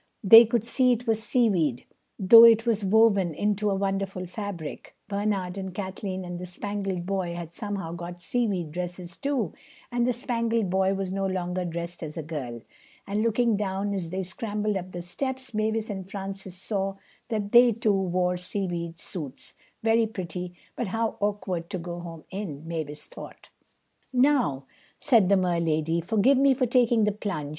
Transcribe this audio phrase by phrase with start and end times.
[0.23, 1.85] They could see it was seaweed
[2.17, 4.95] though it was woven into a wonderful fabric.
[5.07, 9.53] Bernard and Kathleen and the Spangled Boy had somehow got seaweed dresses too,
[9.91, 12.61] and the Spangled Boy was no longer dressed as a girl;
[13.05, 16.95] and looking down as they scrambled up the steps Mavis and Francis saw
[17.29, 23.05] that they, too, wore seaweed suits—"Very pretty, but how awkward to go home in," Mavis
[23.05, 23.51] thought.
[24.11, 24.65] [Illustration: The golden door.] "Now,"
[24.99, 27.49] said the Mer lady, "forgive me for taking the plunge.